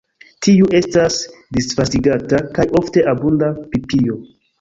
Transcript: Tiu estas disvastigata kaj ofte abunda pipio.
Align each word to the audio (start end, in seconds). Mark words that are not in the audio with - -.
Tiu 0.45 0.69
estas 0.77 1.17
disvastigata 1.57 2.39
kaj 2.59 2.65
ofte 2.81 3.05
abunda 3.13 3.51
pipio. 3.75 4.17